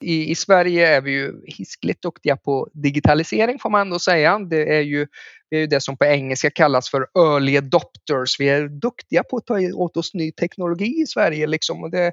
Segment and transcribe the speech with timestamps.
[0.00, 4.38] I, I Sverige är vi ju hiskligt duktiga på digitalisering får man ändå säga.
[4.38, 5.06] Det är ju
[5.50, 8.40] vi är ju det som på engelska kallas för early adopters.
[8.40, 11.46] Vi är duktiga på att ta åt oss ny teknologi i Sverige.
[11.46, 11.82] Liksom.
[11.82, 12.12] Och det,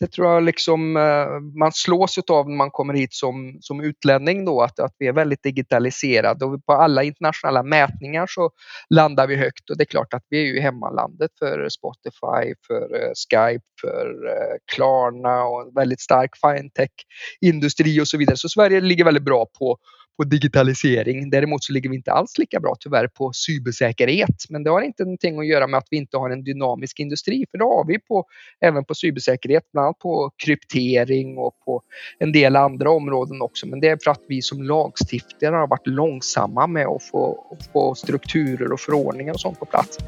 [0.00, 4.44] det tror jag liksom, eh, man slås av när man kommer hit som, som utlänning.
[4.44, 8.50] Då, att, att vi är väldigt digitaliserade och på alla internationella mätningar så
[8.94, 9.70] landar vi högt.
[9.70, 14.06] Och det är klart att vi är ju hemmalandet för Spotify, för eh, Skype, för
[14.28, 18.36] eh, Klarna och en väldigt stark fintech-industri och så vidare.
[18.36, 19.78] Så Sverige ligger väldigt bra på
[20.18, 21.30] på digitalisering.
[21.30, 24.44] Däremot så ligger vi inte alls lika bra tyvärr på cybersäkerhet.
[24.48, 27.46] Men det har inte någonting att göra med att vi inte har en dynamisk industri.
[27.50, 28.24] För det har vi på,
[28.60, 31.82] även på cybersäkerhet, bland annat på kryptering och på
[32.18, 33.66] en del andra områden också.
[33.66, 37.94] Men det är för att vi som lagstiftare har varit långsamma med att få, få
[37.94, 39.98] strukturer och förordningar och sånt på plats.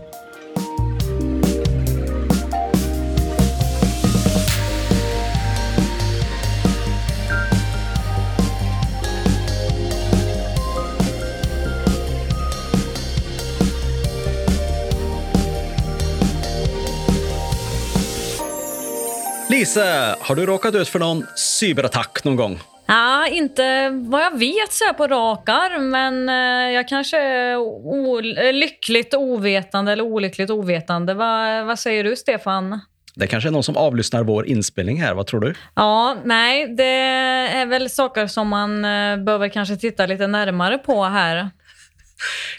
[19.61, 22.61] Lisa, har du råkat ut för någon cyberattack någon gång?
[22.86, 28.52] Ja, inte vad jag vet så här på rak arm, men eh, jag kanske är
[28.52, 31.14] lyckligt ovetande eller olyckligt ovetande.
[31.14, 32.80] Va, vad säger du, Stefan?
[33.14, 35.14] Det kanske är någon som avlyssnar vår inspelning här.
[35.14, 35.55] Vad tror du?
[35.74, 36.84] Ja, nej, det
[37.55, 41.50] är väl saker som man eh, behöver kanske titta lite närmare på här.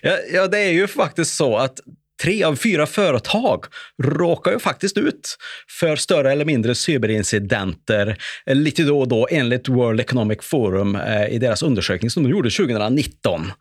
[0.01, 1.79] Ja, ja, det är ju faktiskt så att
[2.21, 3.65] tre av fyra företag
[4.03, 5.37] råkar ju faktiskt ut
[5.79, 11.27] för större eller mindre cyberincidenter eh, lite då och då enligt World Economic Forum eh,
[11.27, 13.51] i deras undersökning som de gjorde 2019.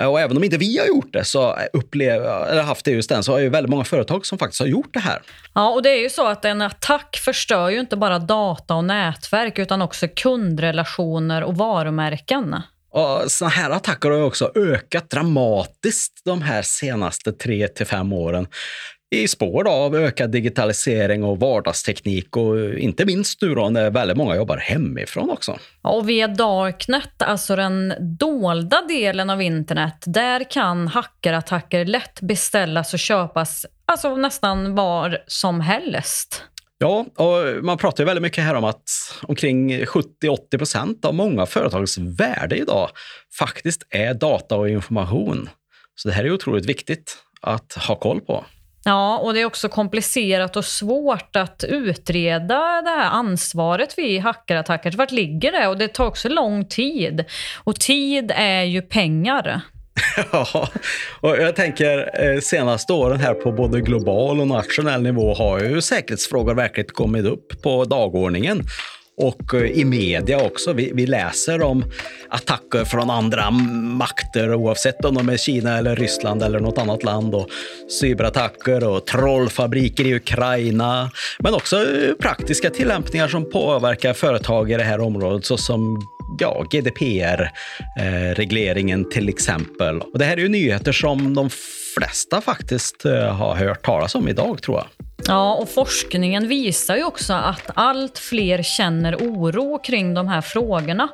[0.00, 3.08] Eh, och även om inte vi har gjort det, så upplev, eller haft det just
[3.08, 5.22] den, så är det väldigt många företag som faktiskt har gjort det här.
[5.54, 8.84] Ja, och det är ju så att en attack förstör ju inte bara data och
[8.84, 12.56] nätverk utan också kundrelationer och varumärken.
[12.90, 18.46] Och såna här attacker har också ökat dramatiskt de här senaste tre till fem åren
[19.10, 24.36] i spår av ökad digitalisering och vardagsteknik och inte minst nu då när väldigt många
[24.36, 25.58] jobbar hemifrån också.
[25.82, 32.98] Och via Darknet, alltså den dolda delen av internet, där kan hackerattacker lätt beställas och
[32.98, 36.44] köpas alltså nästan var som helst.
[36.82, 38.82] Ja, och man pratar ju väldigt mycket här om att
[39.22, 42.90] omkring 70-80 procent av många företags värde idag
[43.38, 45.48] faktiskt är data och information.
[45.94, 48.44] Så det här är otroligt viktigt att ha koll på.
[48.84, 54.90] Ja, och det är också komplicerat och svårt att utreda det här ansvaret vid hackerattacker.
[54.90, 55.66] Vart ligger det?
[55.66, 57.24] Och det tar också lång tid.
[57.64, 59.60] Och tid är ju pengar.
[60.32, 60.68] Ja,
[61.20, 65.80] och jag tänker eh, senaste åren här på både global och nationell nivå har ju
[65.80, 68.62] säkerhetsfrågor verkligen kommit upp på dagordningen
[69.20, 70.72] och eh, i media också.
[70.72, 71.84] Vi, vi, läser om
[72.28, 77.34] attacker från andra makter oavsett om de är Kina eller Ryssland eller något annat land
[77.34, 77.48] och
[78.00, 81.10] cyberattacker och trollfabriker i Ukraina.
[81.38, 86.00] Men också eh, praktiska tillämpningar som påverkar företag i det här området såsom
[86.38, 90.00] ja, GDPR-regleringen eh, till exempel.
[90.00, 91.50] Och det här är ju nyheter som de
[91.94, 94.86] flesta faktiskt eh, har hört talas om idag, tror jag.
[95.26, 101.08] Ja, och forskningen visar ju också att allt fler känner oro kring de här frågorna.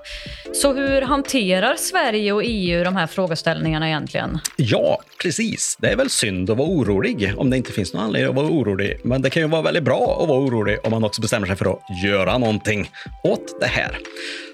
[0.53, 4.39] Så hur hanterar Sverige och EU de här frågeställningarna egentligen?
[4.57, 5.77] Ja, precis.
[5.81, 8.47] Det är väl synd att vara orolig om det inte finns någon anledning att vara
[8.47, 9.01] orolig.
[9.05, 11.57] Men det kan ju vara väldigt bra att vara orolig om man också bestämmer sig
[11.57, 12.91] för att göra någonting
[13.23, 13.99] åt det här.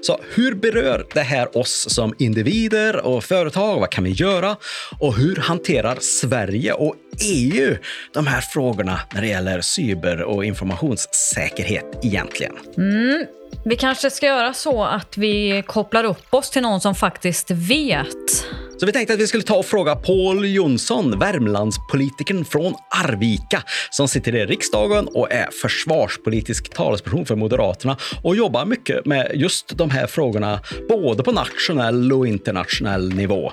[0.02, 3.80] Så hur berör det här oss som individer och företag?
[3.80, 4.56] Vad kan vi göra?
[4.98, 7.76] Och hur hanterar Sverige och EU
[8.14, 12.52] de här frågorna när det gäller cyber och informationssäkerhet egentligen?
[12.76, 13.26] Mm.
[13.64, 18.46] Vi kanske ska göra så att vi kopplar upp oss till någon som faktiskt vet.
[18.82, 24.08] Så vi tänkte att vi skulle ta och fråga Paul Jonsson, Värmlandspolitikern från Arvika, som
[24.08, 29.90] sitter i riksdagen och är försvarspolitisk talesperson för Moderaterna och jobbar mycket med just de
[29.90, 33.52] här frågorna, både på nationell och internationell nivå.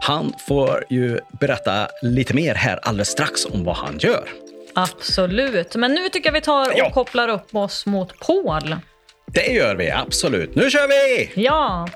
[0.00, 4.47] Han får ju berätta lite mer här alldeles strax om vad han gör.
[4.82, 6.90] Absolut, men nu tycker jag vi tar och ja.
[6.90, 8.76] kopplar upp oss mot Paul.
[9.26, 10.54] Det gör vi absolut.
[10.54, 11.30] Nu kör vi!
[11.42, 11.88] Ja!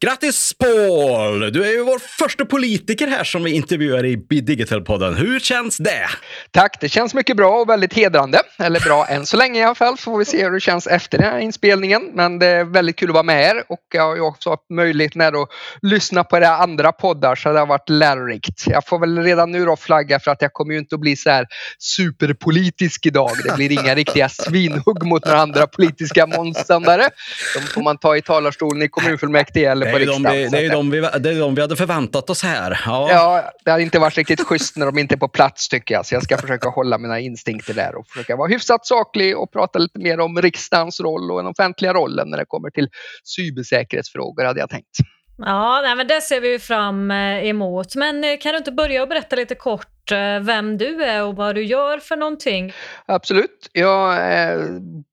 [0.00, 1.52] Grattis Paul!
[1.52, 5.14] Du är ju vår första politiker här som vi intervjuar i Digital-podden.
[5.14, 6.08] Hur känns det?
[6.50, 8.40] Tack, det känns mycket bra och väldigt hedrande.
[8.58, 10.86] Eller bra än så länge i alla fall, så får vi se hur det känns
[10.86, 12.02] efter den här inspelningen.
[12.14, 14.70] Men det är väldigt kul att vara med er och jag har ju också haft
[14.70, 15.48] möjlighet att
[15.82, 18.66] lyssna på era andra poddar så det har varit lärorikt.
[18.66, 21.16] Jag får väl redan nu då flagga för att jag kommer ju inte att bli
[21.16, 21.46] så här
[21.78, 23.30] superpolitisk idag.
[23.44, 27.08] Det blir inga riktiga svinhugg mot några andra politiska motståndare.
[27.54, 30.22] De får man ta i talarstolen i kommunfullmäktige eller riksdagen.
[30.22, 32.80] De, det, är de vi, det är de vi hade förväntat oss här.
[32.86, 33.10] Ja.
[33.10, 36.06] ja, det hade inte varit riktigt schysst när de inte är på plats tycker jag.
[36.06, 39.78] Så jag ska försöka hålla mina instinkter där och försöka vara hyfsat saklig och prata
[39.78, 42.88] lite mer om riksdagens roll och den offentliga rollen när det kommer till
[43.24, 44.96] cybersäkerhetsfrågor hade jag tänkt.
[45.40, 47.94] Ja, nej, men det ser vi fram eh, emot.
[47.94, 51.36] Men eh, kan du inte börja och berätta lite kort eh, vem du är och
[51.36, 52.72] vad du gör för någonting?
[53.06, 53.70] Absolut.
[53.72, 54.18] Jag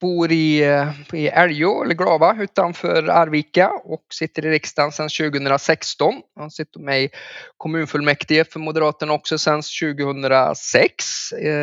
[0.01, 0.63] bor i,
[1.13, 6.13] i Älgå, eller Glava, utanför Arvika och sitter i riksdagen sedan 2016.
[6.35, 7.09] Jag har suttit med i
[7.57, 11.05] kommunfullmäktige för Moderaterna också sedan 2006.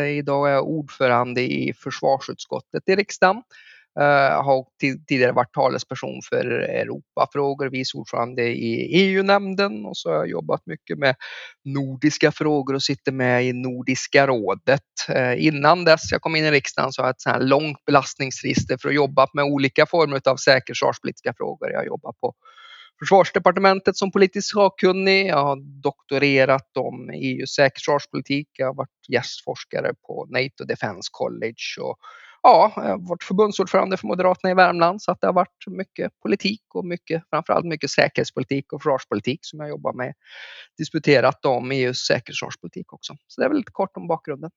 [0.08, 3.42] Idag är jag ordförande i försvarsutskottet i riksdagen.
[4.00, 4.64] Eh, har
[5.08, 10.98] tidigare varit talesperson för Europafrågor, vice ordförande i EU-nämnden och så har jag jobbat mycket
[10.98, 11.16] med
[11.64, 14.82] nordiska frågor och sitter med i Nordiska rådet.
[15.08, 18.76] Eh, innan dess jag kom in i riksdagen så har jag ett här långt belastningsregister
[18.76, 21.70] för att jobba med olika former av säkerhetspolitiska frågor.
[21.70, 22.34] Jag jobbar på
[22.98, 25.26] Försvarsdepartementet som politisk sakkunnig.
[25.26, 28.48] Jag har doktorerat om EUs säkerhetspolitik.
[28.52, 31.98] Jag har varit gästforskare på NATO Defence College och
[32.42, 35.66] ja, eh, jag har varit förbundsordförande för Moderaterna i Värmland så att det har varit
[35.66, 40.14] mycket politik och mycket, framförallt mycket säkerhetspolitik och försvarspolitik som jag jobbar med.
[40.78, 43.14] Disputerat om EUs säkerhetspolitik också.
[43.26, 44.50] Så det är väl lite kort om bakgrunden.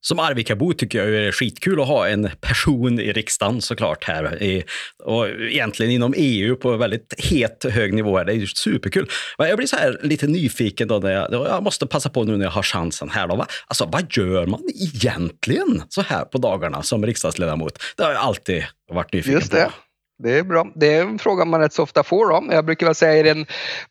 [0.00, 4.62] Som Arvikabo tycker jag är skitkul att ha en person i riksdagen såklart här.
[5.04, 8.24] Och egentligen inom EU på väldigt het hög nivå.
[8.24, 9.08] Det är superkul.
[9.38, 10.98] Jag blir så här lite nyfiken då.
[10.98, 13.28] När jag, jag måste passa på nu när jag har chansen här.
[13.28, 13.46] Då.
[13.66, 17.78] Alltså, vad gör man egentligen så här på dagarna som riksdagsledamot?
[17.96, 19.64] Det har jag alltid varit nyfiken Just det.
[19.64, 19.85] på.
[20.18, 20.66] Det är bra.
[20.74, 22.28] Det är en fråga man rätt så ofta får.
[22.28, 22.54] Då.
[22.54, 23.46] Jag brukar väl säga i den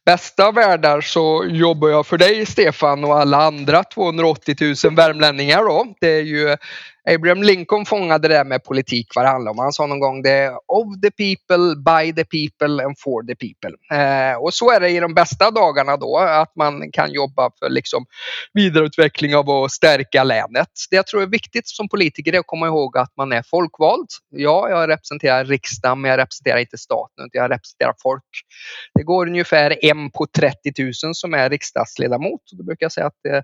[0.05, 4.55] bästa världar så jobbar jag för dig Stefan och alla andra 280
[4.85, 5.63] 000 värmlänningar.
[5.63, 5.85] Då.
[5.99, 6.57] Det är ju
[7.09, 9.59] Abraham Lincoln fångade det där med politik vad det handlar om.
[9.59, 13.35] Han sa någon gång det är of the people, by the people and for the
[13.35, 13.77] people.
[13.91, 17.69] Eh, och så är det i de bästa dagarna då, att man kan jobba för
[17.69, 18.05] liksom
[18.53, 20.69] vidareutveckling av att stärka länet.
[20.89, 24.07] Det jag tror är viktigt som politiker är att komma ihåg att man är folkvald.
[24.29, 28.23] Ja, jag representerar riksdagen, men jag representerar inte staten, utan jag representerar folk.
[28.93, 32.41] Det går ungefär en på 30 000 som är riksdagsledamot.
[32.51, 33.41] Då brukar jag säga att eh,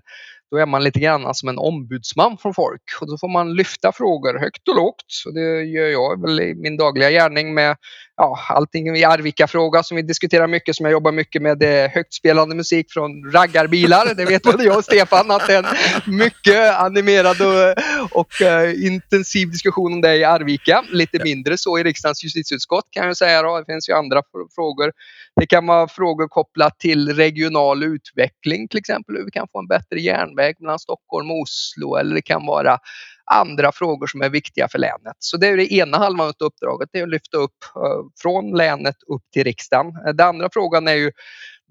[0.52, 3.54] då är man lite grann alltså, som en ombudsman för folk och då får man
[3.54, 5.04] lyfta frågor högt och lågt.
[5.26, 7.76] Och det gör jag väl i min dagliga gärning med
[8.16, 11.58] ja, allting i Arvika-fråga som vi diskuterar mycket, som jag jobbar mycket med.
[11.58, 14.14] Det är högt spelande musik från raggarbilar.
[14.14, 18.86] Det vet både jag och Stefan att det är en mycket animerad och, och uh,
[18.86, 20.84] intensiv diskussion om det i Arvika.
[20.90, 23.42] Lite mindre så i riksdagens justitieutskott kan jag säga.
[23.42, 23.58] Då.
[23.58, 24.22] Det finns ju andra
[24.54, 24.92] frågor.
[25.40, 29.66] Det kan vara frågor kopplat till regional utveckling, till exempel hur vi kan få en
[29.66, 32.78] bättre järnväg mellan Stockholm och Oslo eller det kan vara
[33.24, 35.16] andra frågor som är viktiga för länet.
[35.18, 38.56] Så det är det ena halvan av uppdraget, det är att lyfta upp eh, från
[38.56, 39.86] länet upp till riksdagen.
[40.06, 41.12] Eh, den andra frågan är ju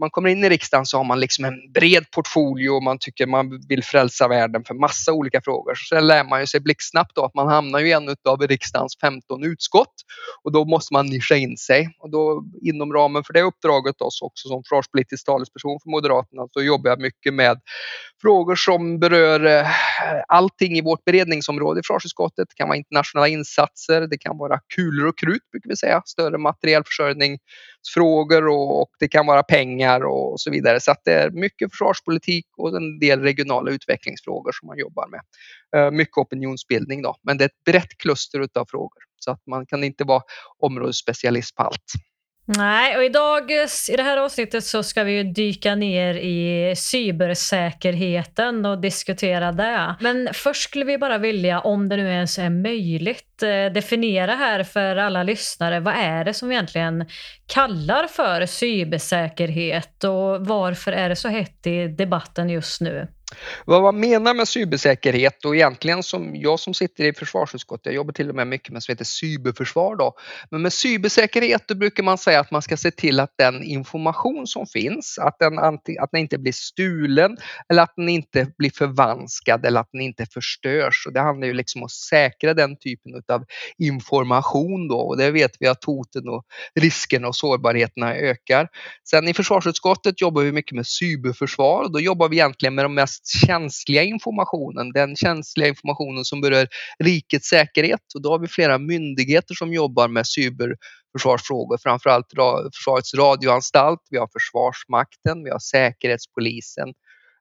[0.01, 3.27] man kommer in i riksdagen så har man liksom en bred portfolio och man tycker
[3.27, 5.75] man vill frälsa världen för massa olika frågor.
[5.75, 9.43] Så sen lär man ju sig blixtsnabbt att man hamnar i en av riksdagens 15
[9.43, 9.93] utskott
[10.43, 11.95] och då måste man nischa in sig.
[11.99, 16.47] Och då inom ramen för det uppdraget då, så också som försvarspolitisk talesperson för Moderaterna
[16.51, 17.59] så jobbar jag mycket med
[18.21, 19.67] frågor som berör eh,
[20.27, 22.47] allting i vårt beredningsområde i försvarsutskottet.
[22.49, 26.37] Det kan vara internationella insatser, det kan vara kulor och krut brukar vi säga, större
[27.93, 30.79] frågor och, och det kan vara pengar och så vidare.
[30.79, 35.21] Så att det är mycket försvarspolitik och en del regionala utvecklingsfrågor som man jobbar med.
[35.75, 39.65] Eh, mycket opinionsbildning då, men det är ett brett kluster utav frågor så att man
[39.65, 40.21] kan inte vara
[40.59, 41.91] områdesspecialist på allt.
[42.57, 43.51] Nej, och idag
[43.91, 49.95] i det här avsnittet så ska vi dyka ner i cybersäkerheten och diskutera det.
[49.99, 54.63] Men först skulle vi bara vilja, om det nu ens är möjligt, eh, definiera här
[54.63, 55.79] för alla lyssnare.
[55.79, 57.05] Vad är det som vi egentligen
[57.45, 63.07] kallar för cybersäkerhet och varför är det så hett i debatten just nu?
[63.65, 68.13] Vad man menar med cybersäkerhet och egentligen som jag som sitter i försvarsutskottet, jag jobbar
[68.13, 70.13] till och med mycket med som heter cyberförsvar då.
[70.51, 74.47] Men med cybersäkerhet då brukar man säga att man ska se till att den information
[74.47, 77.37] som finns, att den, att den inte blir stulen
[77.69, 81.07] eller att den inte blir förvanskad eller att den inte förstörs.
[81.07, 83.45] Och det handlar ju liksom om att säkra den typen av
[83.77, 86.45] information då och det vet vi att hoten och
[86.75, 88.67] riskerna och sårbarheterna ökar.
[89.09, 92.93] Sen i försvarsutskottet jobbar vi mycket med cyberförsvar och då jobbar vi egentligen med de
[92.93, 96.67] mest känsliga informationen, den känsliga informationen som berör
[96.99, 98.13] rikets säkerhet.
[98.15, 102.25] Och då har vi flera myndigheter som jobbar med cyberförsvarsfrågor, framförallt
[102.75, 106.93] Försvarets radioanstalt, vi har Försvarsmakten, vi har Säkerhetspolisen.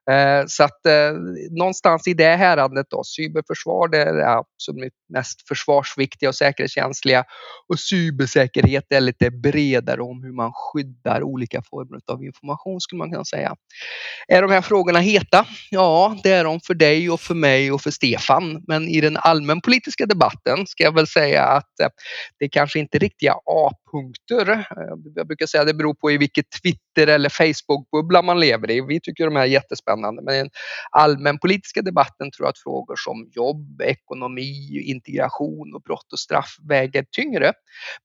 [0.09, 1.13] Eh, så att eh,
[1.49, 7.23] någonstans i det häradet då, cyberförsvar det är det absolut mest försvarsviktiga och säkerhetskänsliga
[7.67, 13.11] och cybersäkerhet är lite bredare om hur man skyddar olika former av information skulle man
[13.11, 13.55] kunna säga.
[14.27, 15.45] Är de här frågorna heta?
[15.69, 18.63] Ja, det är de för dig och för mig och för Stefan.
[18.67, 21.87] Men i den allmänpolitiska debatten ska jag väl säga att eh,
[22.39, 23.33] det är kanske inte riktiga
[23.91, 24.49] punkter.
[24.49, 28.71] Eh, jag brukar säga att det beror på i vilket Twitter eller Facebook-bubbla man lever
[28.71, 28.81] i.
[28.81, 30.21] Vi tycker de här är jättespännande.
[30.21, 30.49] Men i den
[30.91, 37.05] allmänpolitiska debatten tror jag att frågor som jobb, ekonomi, integration och brott och straff väger
[37.11, 37.53] tyngre.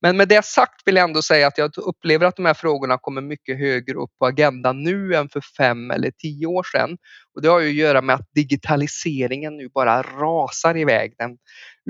[0.01, 2.97] Men med det sagt vill jag ändå säga att jag upplever att de här frågorna
[2.97, 6.97] kommer mycket högre upp på agendan nu än för fem eller tio år sedan.
[7.37, 11.13] Och det har ju att göra med att digitaliseringen nu bara rasar iväg.
[11.17, 11.37] Den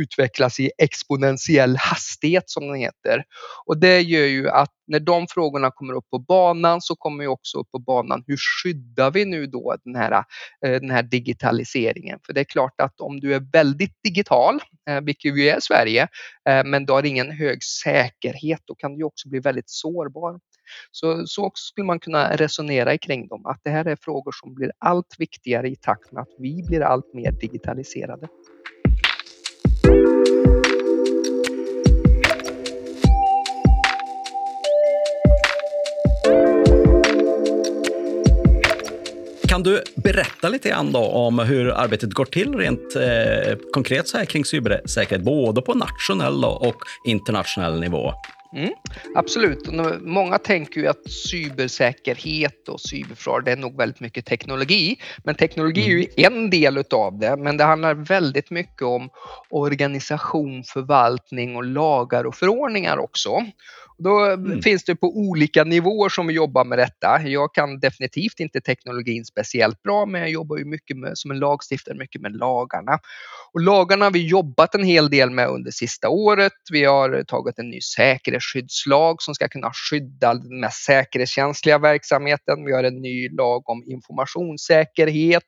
[0.01, 3.23] utvecklas i exponentiell hastighet som den heter.
[3.65, 7.27] Och det gör ju att när de frågorna kommer upp på banan så kommer ju
[7.27, 10.11] också upp på banan hur skyddar vi nu då den här,
[10.65, 12.19] eh, den här digitaliseringen?
[12.25, 15.61] För det är klart att om du är väldigt digital, eh, vilket vi är i
[15.61, 16.07] Sverige,
[16.49, 20.39] eh, men du har ingen hög säkerhet, då kan du också bli väldigt sårbar.
[20.91, 24.71] Så, så skulle man kunna resonera kring dem, att det här är frågor som blir
[24.79, 28.27] allt viktigare i takt med att vi blir allt mer digitaliserade.
[39.57, 44.17] Kan du berätta lite grann då om hur arbetet går till rent eh, konkret så
[44.17, 48.13] här kring cybersäkerhet, både på nationell och internationell nivå?
[48.53, 48.73] Mm,
[49.15, 49.69] absolut.
[50.01, 54.99] Många tänker ju att cybersäkerhet och cyberförsvar, det är nog väldigt mycket teknologi.
[55.23, 56.33] Men teknologi är ju mm.
[56.33, 59.09] en del utav det, men det handlar väldigt mycket om
[59.49, 63.41] organisation, förvaltning och lagar och förordningar också.
[63.97, 64.61] Då mm.
[64.61, 67.21] finns det på olika nivåer som vi jobbar med detta.
[67.25, 71.39] Jag kan definitivt inte teknologin speciellt bra, men jag jobbar ju mycket med, som en
[71.39, 72.99] lagstiftare mycket med lagarna.
[73.53, 76.53] Och lagarna har vi jobbat en hel del med under sista året.
[76.71, 77.81] Vi har tagit en ny
[78.37, 82.65] säkerhetsskyddslag som ska kunna skydda den mest säkerhetskänsliga verksamheten.
[82.65, 85.43] Vi har en ny lag om informationssäkerhet.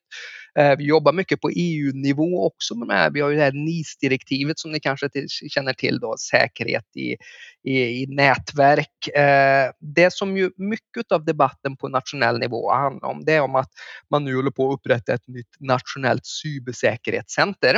[0.59, 3.11] Eh, vi jobbar mycket på EU-nivå också med det eh, här.
[3.11, 5.09] Vi har ju det här NIS-direktivet som ni kanske
[5.49, 7.15] känner till då, säkerhet i,
[7.63, 9.07] i, i nätverk.
[9.15, 13.55] Eh, det som ju mycket av debatten på nationell nivå handlar om, det är om
[13.55, 13.71] att
[14.11, 17.77] man nu håller på att upprätta ett nytt nationellt cybersäkerhetscenter.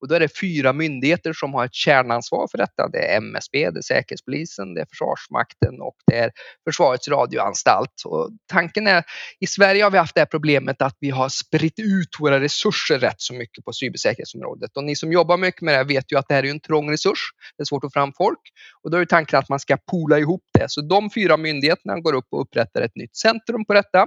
[0.00, 2.88] Och då är det fyra myndigheter som har ett kärnansvar för detta.
[2.88, 6.30] Det är MSB, det är Säkerhetspolisen, det är Försvarsmakten och det är
[6.64, 7.92] Försvarets radioanstalt.
[8.04, 9.04] Och tanken är,
[9.40, 12.98] i Sverige har vi haft det här problemet att vi har spritt ut våra resurser
[12.98, 14.76] rätt så mycket på cybersäkerhetsområdet.
[14.76, 16.60] Och ni som jobbar mycket med det här vet ju att det här är en
[16.60, 17.20] trång resurs.
[17.56, 18.40] Det är svårt att få fram folk
[18.82, 20.64] och då är tanken att man ska pola ihop det.
[20.68, 24.06] Så de fyra myndigheterna går upp och upprättar ett nytt centrum på detta.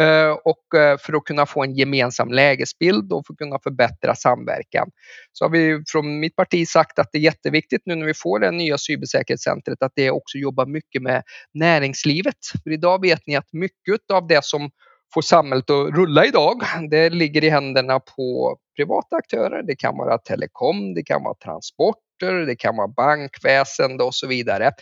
[0.00, 4.14] Eh, och eh, för att kunna få en gemensam lägesbild och för att kunna förbättra
[4.14, 4.90] samverkan.
[5.32, 8.38] Så har vi från mitt parti sagt att det är jätteviktigt nu när vi får
[8.40, 11.22] det nya cybersäkerhetscentret att det också jobbar mycket med
[11.54, 12.38] näringslivet.
[12.62, 14.70] För idag vet ni att mycket av det som
[15.14, 19.62] får samhället att rulla idag, det ligger i händerna på privata aktörer.
[19.62, 24.72] Det kan vara telekom, det kan vara transporter, det kan vara bankväsende och så vidare.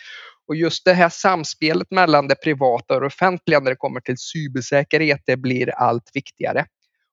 [0.53, 4.19] Och just det här samspelet mellan det privata och det offentliga när det kommer till
[4.19, 6.61] cybersäkerhet, det blir allt viktigare.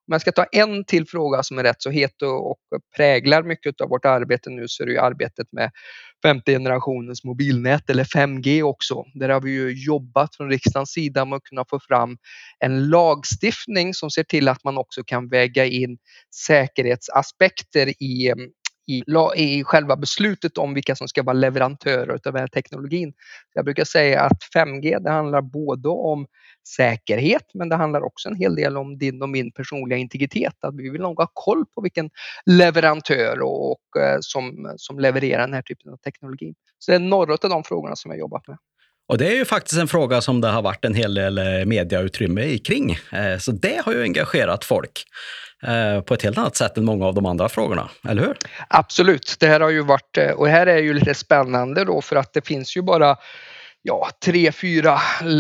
[0.08, 2.58] Om jag ska ta en till fråga som är rätt så het och,
[2.96, 5.72] präglar mycket av vårt arbete nu så är det ju arbetet med
[6.24, 9.04] femte generationens mobilnät eller 5G också.
[9.14, 12.18] Där har vi ju jobbat från riksdagens sida med att kunna få fram
[12.60, 15.98] en lagstiftning som ser till att man också kan väga in
[16.48, 18.34] säkerhetsaspekter i
[18.90, 19.04] i,
[19.36, 23.14] i själva beslutet om vilka som ska vara leverantörer av den här teknologin.
[23.54, 26.28] Jag brukar säga att 5G det handlar både om
[26.76, 30.54] säkerhet men det handlar också en hel del om din och min personliga integritet.
[30.62, 32.10] Att vi vill nog ha koll på vilken
[32.46, 36.54] leverantör och, och eh, som, som levererar den här typen av teknologi.
[36.80, 38.58] Så det är några av de frågorna som jag jobbat med.
[39.08, 41.66] Och det är ju faktiskt en fråga som det har varit en hel del eh,
[41.66, 42.92] mediautrymme kring.
[42.92, 45.04] Eh, så det har ju engagerat folk.
[45.64, 48.38] Eh, på ett helt annat sätt än många av de andra frågorna, eller hur?
[48.68, 52.16] Absolut, det här har ju varit, eh, och här är ju lite spännande då för
[52.16, 53.18] att det finns ju bara
[53.82, 55.00] ja, tre, fyra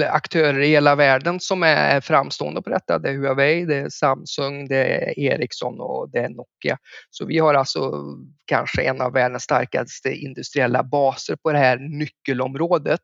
[0.09, 2.99] aktörer i hela världen som är framstående på detta.
[2.99, 6.77] Det är Huawei, det är Samsung, det är Ericsson och det är Nokia.
[7.09, 8.03] Så vi har alltså
[8.45, 13.01] kanske en av världens starkaste industriella baser på det här nyckelområdet.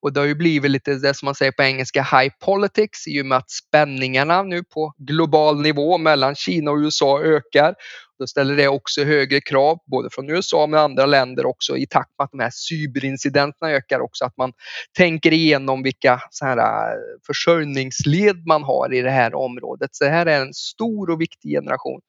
[0.00, 3.22] Och det har ju blivit lite det som man säger på engelska high politics i
[3.22, 7.74] och med att spänningarna nu på global nivå mellan Kina och USA ökar.
[8.18, 12.10] Då ställer det också högre krav både från USA och andra länder också i takt
[12.18, 14.52] med att de här cyberincidenterna ökar också att man
[14.96, 19.90] tänker igenom vilka så här äh, försörjningsled man har i det här området.
[19.92, 22.00] Så det här är en stor och viktig generation.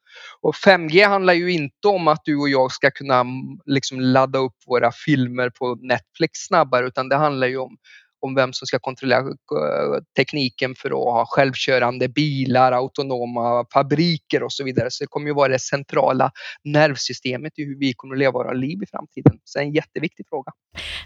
[0.41, 4.39] Och 5G handlar ju inte om att du och jag ska kunna mm, liksom ladda
[4.39, 7.77] upp våra filmer på Netflix snabbare utan det handlar ju om
[8.19, 14.53] om vem som ska kontrollera eh, tekniken för att ha självkörande bilar, autonoma fabriker och
[14.53, 14.87] så vidare.
[14.91, 16.31] Så det kommer ju vara det centrala
[16.63, 19.39] nervsystemet i hur vi kommer att leva våra liv i framtiden.
[19.43, 20.51] Så det är en jätteviktig fråga.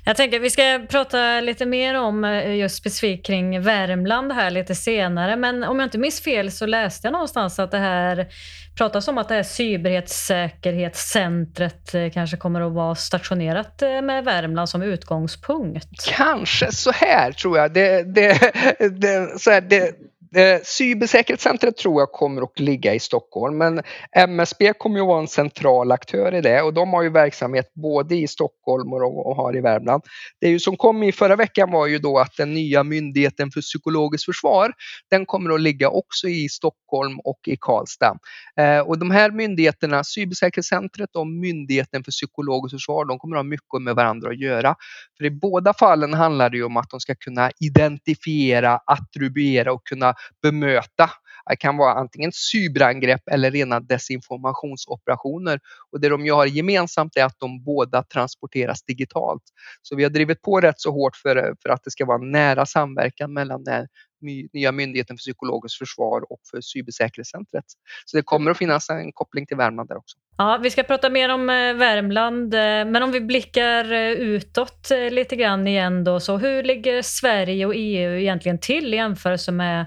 [0.06, 4.52] Jag tänker att vi ska prata lite mer om eh, just specifikt kring Värmland här
[4.52, 5.36] lite senare.
[5.36, 8.28] Men om jag inte minns fel så läste jag någonstans att det här
[8.76, 14.70] pratas om att det här cybersäkerhetscentret eh, kanske kommer att vara stationerat eh, med Värmland
[14.70, 16.06] som utgångspunkt.
[16.18, 17.74] Kanske så här tror jag.
[17.74, 18.52] Det, det,
[18.90, 19.96] det, så här, det,
[20.36, 23.82] Eh, cybersäkerhetscentret tror jag kommer att ligga i Stockholm men
[24.16, 28.16] MSB kommer att vara en central aktör i det och de har ju verksamhet både
[28.16, 30.04] i Stockholm och, har i Värmland.
[30.40, 33.52] Det är ju som kom i förra veckan var ju då att den nya myndigheten
[33.52, 34.74] för psykologiskt försvar
[35.10, 38.18] den kommer att ligga också i Stockholm och i Karlstad.
[38.58, 43.50] Eh, och de här myndigheterna, cybersäkerhetscentret och myndigheten för psykologiskt försvar, de kommer att ha
[43.50, 44.76] mycket med varandra att göra.
[45.18, 49.88] För i båda fallen handlar det ju om att de ska kunna identifiera, attribuera och
[49.88, 51.10] kunna bemöta.
[51.50, 55.60] Det kan vara antingen cyberangrepp eller rena desinformationsoperationer.
[55.92, 59.44] Och det de har gemensamt är att de båda transporteras digitalt.
[59.82, 62.66] Så vi har drivit på rätt så hårt för, för att det ska vara nära
[62.66, 63.88] samverkan mellan den
[64.22, 67.66] nya myndigheten för psykologiskt försvar och för cybersäkerhetscentret.
[68.06, 70.18] Så det kommer att finnas en koppling till Värmland där också.
[70.38, 74.92] Ja, vi ska prata mer om eh, Värmland, eh, men om vi blickar eh, utåt
[75.12, 79.86] lite grann igen då, så hur ligger Sverige och EU egentligen till i jämförelse med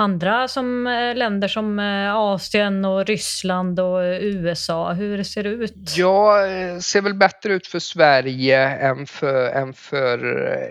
[0.00, 4.92] andra som, eh, länder som eh, Asien och Ryssland och eh, USA?
[4.92, 5.74] Hur ser det ut?
[5.96, 6.36] Ja,
[6.80, 10.18] ser väl bättre ut för Sverige än för, än för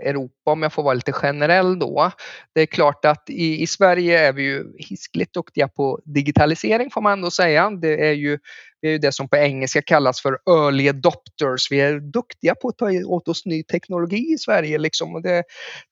[0.03, 2.11] Europa om jag får vara lite generell då.
[2.55, 7.01] Det är klart att i, i Sverige är vi ju hiskligt duktiga på digitalisering får
[7.01, 7.69] man ändå säga.
[7.69, 8.39] Det är ju
[8.81, 11.71] vi är ju det som på engelska kallas för early adopters.
[11.71, 14.77] Vi är duktiga på att ta åt oss ny teknologi i Sverige.
[14.77, 15.15] Liksom.
[15.15, 15.43] Och det,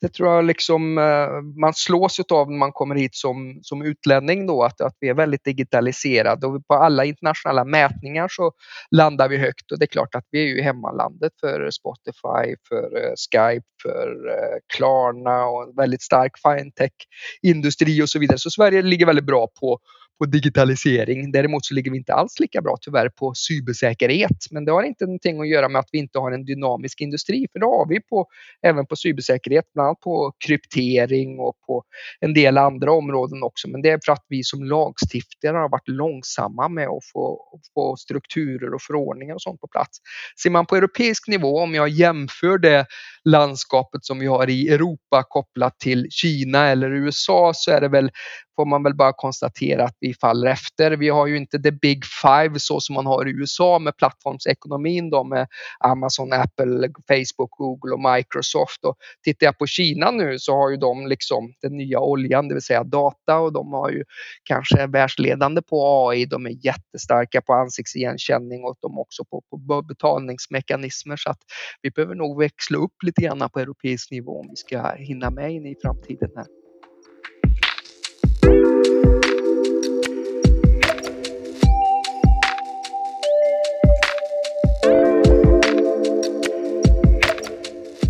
[0.01, 4.47] det tror jag liksom, eh, man slås av när man kommer hit som, som utlänning.
[4.47, 8.51] Då, att, att vi är väldigt digitaliserade och på alla internationella mätningar så
[8.91, 9.71] landar vi högt.
[9.71, 14.07] Och det är klart att vi är ju hemmalandet för Spotify, för eh, Skype, för
[14.29, 18.37] eh, Klarna och en väldigt stark fintech-industri och så vidare.
[18.37, 19.79] Så Sverige ligger väldigt bra på
[20.19, 21.31] på digitalisering.
[21.31, 24.37] Däremot så ligger vi inte alls lika bra tyvärr på cybersäkerhet.
[24.51, 27.47] Men det har inte någonting att göra med att vi inte har en dynamisk industri.
[27.51, 28.27] För det har vi på,
[28.61, 31.83] även på cybersäkerhet, bland annat på kryptering och på
[32.19, 33.69] en del andra områden också.
[33.69, 37.39] Men det är för att vi som lagstiftare har varit långsamma med att få,
[37.73, 39.97] få strukturer och förordningar och sånt på plats.
[40.43, 42.85] Ser man på europeisk nivå, om jag jämför det
[43.23, 48.11] landskapet som vi har i Europa kopplat till Kina eller USA så är det väl
[48.57, 50.91] får man väl bara konstatera att vi faller efter.
[50.91, 55.09] Vi har ju inte the big five så som man har i USA med plattformsekonomin
[55.09, 55.47] då med
[55.79, 58.85] Amazon, Apple, Facebook, Google och Microsoft.
[58.85, 62.53] Och tittar jag på Kina nu så har ju de liksom den nya oljan, det
[62.53, 64.03] vill säga data och de har ju
[64.43, 66.25] kanske världsledande på AI.
[66.25, 71.39] De är jättestarka på ansiktsigenkänning och de också på, på betalningsmekanismer så att
[71.81, 75.51] vi behöver nog växla upp lite grann på europeisk nivå om vi ska hinna med
[75.51, 76.66] in i framtiden här.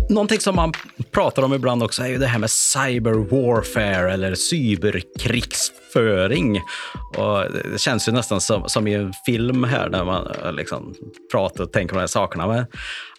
[0.08, 0.72] Någonting som man
[1.10, 6.60] pratar om ibland också är ju det här med cyber warfare eller cyberkrigsföring.
[7.16, 10.94] Och det känns ju nästan som, som i en film här när man liksom
[11.32, 12.46] pratar och tänker på de här sakerna.
[12.46, 12.66] Men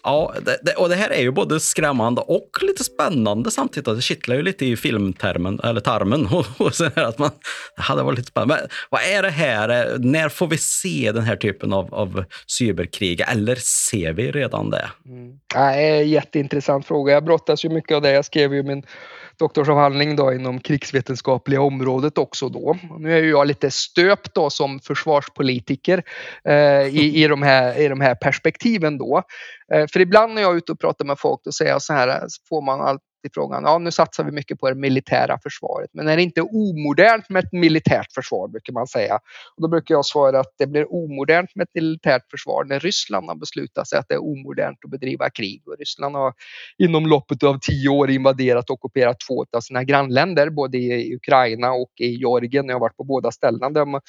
[0.02, 3.88] Ja, det, det, och det här är ju både skrämmande och lite spännande samtidigt.
[3.88, 6.28] Alltså, det kittlar ju lite i filmtermen, eller tarmen.
[6.58, 7.30] Och, så att man,
[7.76, 8.54] det hade varit lite spännande.
[8.54, 9.98] Men vad är det här?
[9.98, 13.20] När får vi se den här typen av, av cyberkrig?
[13.20, 14.90] Eller ser vi redan det?
[15.06, 15.32] Mm.
[15.54, 17.12] Ja, jätteintressant fråga.
[17.12, 18.10] Jag brottas ju mycket av det.
[18.10, 18.82] Jag skrev ju min
[19.40, 22.76] doktorsavhandling då inom krigsvetenskapliga området också då.
[22.98, 26.02] Nu är ju jag lite stöpt då som försvarspolitiker
[26.44, 29.22] eh, i, i, de här, i de här perspektiven då.
[29.74, 31.92] Eh, för ibland när jag är ute och pratar med folk då säger jag så
[31.92, 34.74] här, eh, så får man allt i frågan, ja nu satsar vi mycket på det
[34.74, 35.90] militära försvaret.
[35.92, 39.14] Men är det inte omodernt med ett militärt försvar brukar man säga.
[39.56, 43.28] Och då brukar jag svara att det blir omodernt med ett militärt försvar när Ryssland
[43.28, 45.62] har beslutat sig att det är omodernt att bedriva krig.
[45.66, 46.32] Och Ryssland har
[46.78, 51.72] inom loppet av tio år invaderat och ockuperat två av sina grannländer, både i Ukraina
[51.72, 52.66] och i Georgien.
[52.66, 54.00] Jag har varit på båda ställena.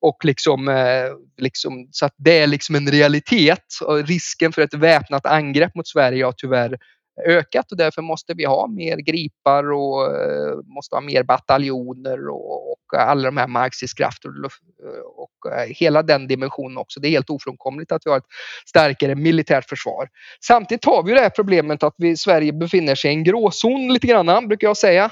[0.00, 3.64] Och liksom, eh, liksom, så att det är liksom en realitet.
[3.86, 6.78] Och risken för ett väpnat angrepp mot Sverige har tyvärr
[7.26, 12.72] ökat och därför måste vi ha mer gripar och eh, måste ha mer bataljoner och,
[12.72, 14.52] och alla de här markstridskrafter och,
[14.84, 17.00] eh, och eh, hela den dimensionen också.
[17.00, 18.26] Det är helt ofrånkomligt att vi har ett
[18.66, 20.08] starkare militärt försvar.
[20.40, 23.92] Samtidigt har vi det här problemet att vi i Sverige befinner sig i en gråzon
[23.92, 25.10] lite grann, brukar jag säga.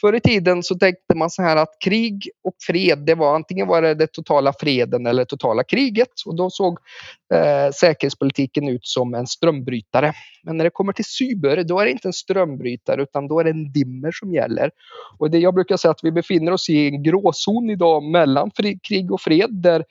[0.00, 3.66] Förr i tiden så tänkte man så här att krig och fred, det var antingen
[3.66, 6.78] var det, det totala freden eller det totala kriget och då såg
[7.34, 10.12] eh, säkerhetspolitiken ut som en strömbrytare.
[10.42, 13.44] Men när det kommer till cyber, då är det inte en strömbrytare utan då är
[13.44, 14.70] det en dimmer som gäller.
[15.18, 18.50] Och det jag brukar säga att vi befinner oss i en gråzon idag mellan
[18.82, 19.84] krig och fred där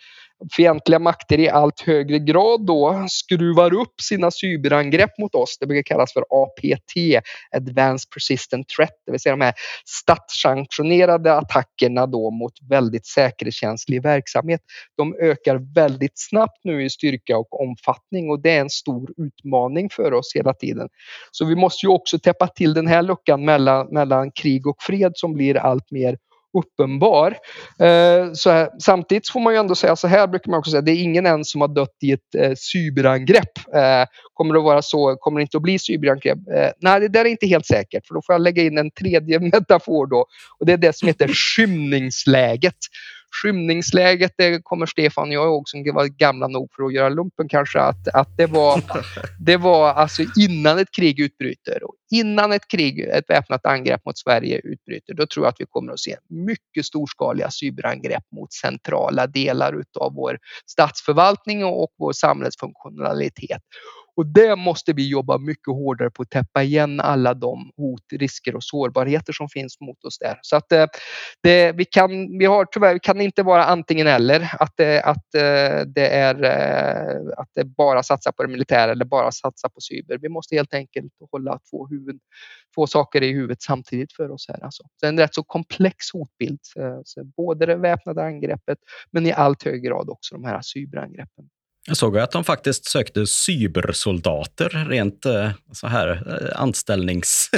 [0.56, 5.58] fientliga makter i allt högre grad då skruvar upp sina cyberangrepp mot oss.
[5.60, 7.24] Det brukar kallas för APT,
[7.56, 9.54] Advanced Persistent Threat, det vill säga de här
[9.86, 14.62] statssanktionerade attackerna då mot väldigt säkerhetskänslig verksamhet.
[14.98, 19.89] De ökar väldigt snabbt nu i styrka och omfattning och det är en stor utmaning
[19.89, 20.89] för oss hela tiden.
[21.32, 25.12] Så vi måste ju också täppa till den här luckan mellan, mellan krig och fred
[25.15, 26.17] som blir allt mer
[26.58, 27.38] uppenbar.
[27.80, 30.82] Eh, så här, samtidigt får man ju ändå säga så här brukar man också säga,
[30.82, 33.58] det är ingen än som har dött i ett eh, cyberangrepp.
[33.76, 35.15] Eh, kommer det att vara så?
[35.15, 36.38] Kommer det inte att bli cyberangrepp?
[36.56, 38.91] Eh, nej, det där är inte helt säkert för då får jag lägga in en
[38.91, 40.26] tredje metafor då
[40.60, 42.76] och det är det som heter skymningsläget
[43.41, 47.47] skymningsläget, det kommer Stefan och jag ihåg som var gamla nog för att göra lumpen
[47.47, 48.81] kanske, att, att det var,
[49.39, 54.17] det var alltså innan ett krig utbryter och innan ett krig, ett väpnat angrepp mot
[54.17, 59.27] Sverige utbryter, då tror jag att vi kommer att se mycket storskaliga cyberangrepp mot centrala
[59.27, 63.61] delar utav vår statsförvaltning och vår samhällsfunktionalitet.
[64.15, 68.56] Och det måste vi jobba mycket hårdare på att täppa igen alla de hot, risker
[68.56, 70.39] och sårbarheter som finns mot oss där.
[70.41, 70.86] Så att eh,
[71.43, 75.36] det, vi kan, vi har tyvärr, vi kan inte vara antingen eller, att det, att
[75.36, 76.36] eh, det är
[77.38, 80.17] att det bara satsa på det militära eller bara satsa på cyber.
[80.21, 82.19] Vi måste helt enkelt hålla två, huvud,
[82.75, 84.63] två saker i huvudet samtidigt för oss här.
[84.63, 84.84] Alltså.
[85.01, 86.60] Det är en rätt så komplex hotbild,
[87.04, 88.78] så både det väpnade angreppet
[89.12, 91.49] men i allt högre grad också de här cyberangreppen.
[91.88, 97.50] Jag såg att de faktiskt sökte cybersoldater, rent eh, så här eh, anställnings,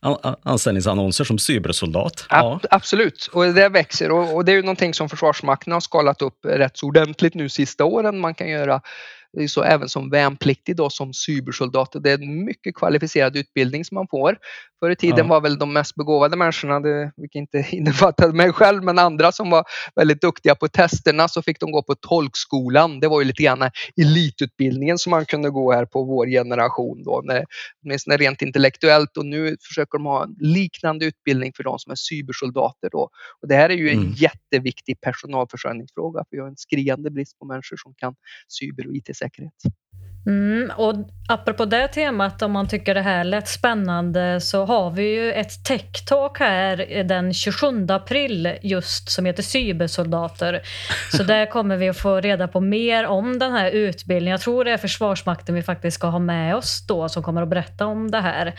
[0.42, 2.26] anställningsannonser som cybersoldat.
[2.30, 2.60] Ja.
[2.70, 6.44] Absolut, och det växer och, och det är ju någonting som Försvarsmakten har skalat upp
[6.44, 8.18] rätt så ordentligt nu sista åren.
[8.18, 8.80] Man kan göra
[9.48, 11.96] så även som värnpliktig då som cybersoldat.
[12.00, 14.38] Det är en mycket kvalificerad utbildning som man får.
[14.80, 15.24] Förr i tiden ja.
[15.24, 19.50] var väl de mest begåvade människorna, det, vilket inte innefattade mig själv, men andra som
[19.50, 19.64] var
[19.96, 23.00] väldigt duktiga på testerna så fick de gå på tolkskolan.
[23.00, 27.22] Det var ju lite grann elitutbildningen som man kunde gå här på vår generation då,
[27.24, 27.44] när,
[27.84, 31.96] åtminstone rent intellektuellt och nu försöker de ha en liknande utbildning för de som är
[31.96, 33.10] cybersoldater då.
[33.42, 34.12] Och det här är ju en mm.
[34.12, 38.14] jätteviktig personalförsörjningsfråga för vi har en skriande brist på människor som kan
[38.48, 39.52] cyber och IT-säkerhet.
[40.26, 40.94] Mm, och
[41.28, 45.64] apropå det temat, om man tycker det här lät spännande så har vi ju ett
[45.64, 50.62] tech-talk här den 27 april just som heter Cybersoldater.
[51.12, 54.30] Så där kommer vi att få reda på mer om den här utbildningen.
[54.30, 57.48] Jag tror det är Försvarsmakten vi faktiskt ska ha med oss då som kommer att
[57.48, 58.54] berätta om det här.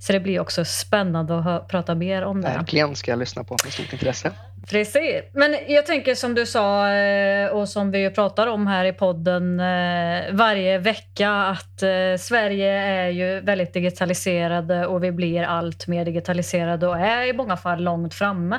[0.00, 2.48] Så det blir också spännande att prata mer om det.
[2.48, 4.32] Verkligen ska jag lyssna på med stort intresse.
[4.68, 5.22] Precis.
[5.32, 9.60] Men jag tänker som du sa eh, och som vi pratar om här i podden
[9.60, 16.04] eh, varje vecka att eh, Sverige är ju väldigt digitaliserade och vi blir allt mer
[16.04, 18.58] digitaliserade och är i många fall långt framme.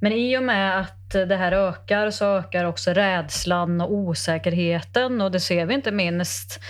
[0.00, 5.30] Men i och med att det här ökar så ökar också rädslan och osäkerheten och
[5.30, 6.60] det ser vi inte minst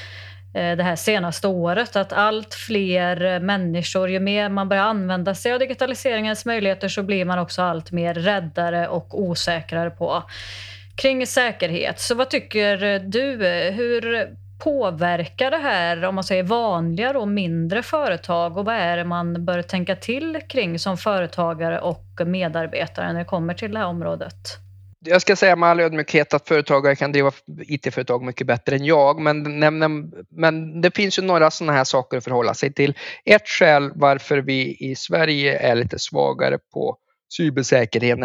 [0.54, 5.34] Eh, det här senaste året att allt fler eh, människor, ju mer man börjar använda
[5.34, 10.22] sig av digitaliseringens möjligheter så blir man också allt mer räddare och osäkrare på
[10.94, 12.00] kring säkerhet.
[12.00, 13.36] Så vad tycker eh, du?
[13.74, 19.04] Hur påverkar det här om man säger vanliga och mindre företag och vad är det
[19.04, 23.86] man bör tänka till kring som företagare och medarbetare när det kommer till det här
[23.86, 24.58] området?
[25.04, 29.20] Jag ska säga med all ödmjukhet att företagare kan driva IT-företag mycket bättre än jag.
[29.20, 32.94] Men, men, men det finns ju några sådana här saker att förhålla sig till.
[33.24, 36.96] Ett skäl varför vi i Sverige är lite svagare på
[37.36, 38.18] cybersäkerhet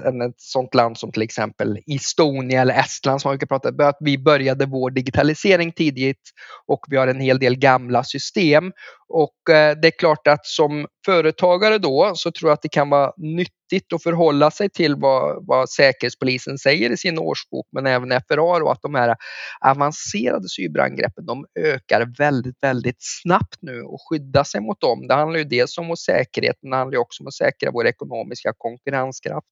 [0.00, 3.80] än ett sådant land som till exempel Estonia eller Estland som man brukar prata om.
[3.80, 6.30] Att vi började vår digitalisering tidigt
[6.66, 8.72] och vi har en hel del gamla system.
[9.08, 12.90] Och eh, det är klart att som företagare då så tror jag att det kan
[12.90, 13.61] vara nyttigt
[13.92, 18.72] att förhålla sig till vad, vad Säkerhetspolisen säger i sin årsbok men även FRA och
[18.72, 19.16] att de här
[19.60, 25.06] avancerade cyberangreppen de ökar väldigt, väldigt snabbt nu och skydda sig mot dem.
[25.06, 27.86] Det handlar ju dels om vår säkerhet men det handlar också om att säkra vår
[27.86, 29.46] ekonomiska konkurrenskraft.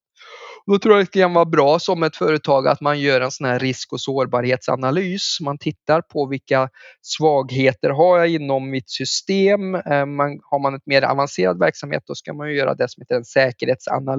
[0.66, 3.46] Då tror jag det kan vara bra som ett företag att man gör en sån
[3.46, 5.38] här risk och sårbarhetsanalys.
[5.40, 6.68] Man tittar på vilka
[7.02, 9.74] svagheter har jag inom mitt system.
[9.74, 13.14] Eh, man, har man ett mer avancerad verksamhet då ska man göra det som heter
[13.14, 14.09] en säkerhetsanalys.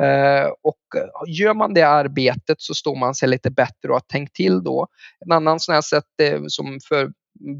[0.00, 4.00] Eh, och eh, gör man det arbetet så står man sig lite bättre och har
[4.00, 4.86] tänkt till då.
[5.26, 7.10] En annan sån här sätt eh, som för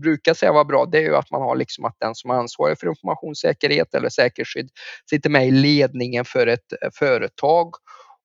[0.02, 2.34] brukar säga vara bra, det är ju att man har liksom att den som är
[2.34, 4.70] ansvarig för informationssäkerhet eller säkerhetsskydd
[5.10, 7.74] sitter med i ledningen för ett eh, företag.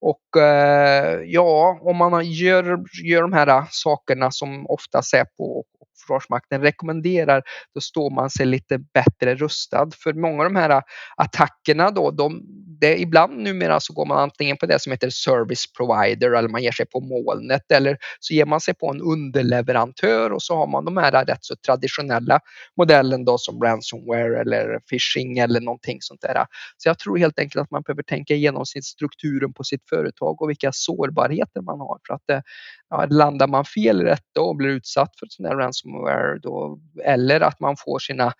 [0.01, 5.63] Och eh, ja, om man gör, gör de här sakerna som ofta Säpo
[6.09, 7.43] Försvarsmakten rekommenderar,
[7.73, 9.89] då står man sig lite bättre rustad.
[10.03, 10.81] För många av de här
[11.17, 12.41] attackerna då, de,
[12.81, 16.63] det, ibland numera så går man antingen på det som heter service provider eller man
[16.63, 20.67] ger sig på molnet eller så ger man sig på en underleverantör och så har
[20.67, 22.39] man de här rätt så traditionella
[22.77, 26.45] modellen då som ransomware eller phishing eller någonting sånt där.
[26.77, 30.41] Så jag tror helt enkelt att man behöver tänka igenom sin strukturen på sitt företag
[30.41, 32.41] och vilka sårbarheter man har för att eh,
[32.89, 37.41] ja, landar man fel i detta och blir utsatt för sån här ransomware då, eller
[37.41, 38.33] att man får sina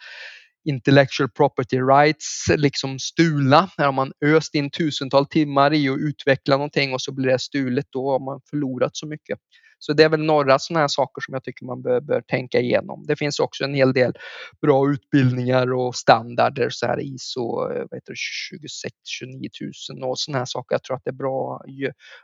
[0.66, 3.70] intellectual property rights liksom stulna.
[3.78, 7.86] har man öst in tusentals timmar i att utveckla någonting och så blir det stulet,
[7.90, 9.40] då har man förlorat så mycket.
[9.80, 12.60] Så det är väl några sådana här saker som jag tycker man bör, bör, tänka
[12.60, 13.06] igenom.
[13.08, 14.14] Det finns också en hel del
[14.62, 19.50] bra utbildningar och standarder, så här ISO vad heter 26 29
[20.00, 20.74] 000 och sådana här saker.
[20.76, 21.62] Jag tror att det är bra